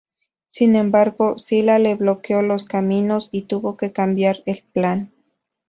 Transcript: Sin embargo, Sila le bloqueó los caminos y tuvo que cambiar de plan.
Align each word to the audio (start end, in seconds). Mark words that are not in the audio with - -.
Sin 0.47 0.75
embargo, 0.77 1.37
Sila 1.37 1.77
le 1.77 1.93
bloqueó 1.93 2.41
los 2.41 2.63
caminos 2.63 3.29
y 3.31 3.43
tuvo 3.43 3.77
que 3.77 3.91
cambiar 3.91 4.43
de 4.45 4.65
plan. 4.73 5.11